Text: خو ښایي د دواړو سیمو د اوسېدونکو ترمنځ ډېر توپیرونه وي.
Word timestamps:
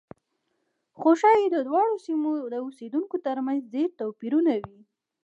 خو 0.99 1.09
ښایي 1.19 1.47
د 1.51 1.57
دواړو 1.67 1.95
سیمو 2.05 2.31
د 2.53 2.55
اوسېدونکو 2.65 3.15
ترمنځ 3.25 3.61
ډېر 3.75 3.89
توپیرونه 3.99 4.51
وي. 4.69 4.81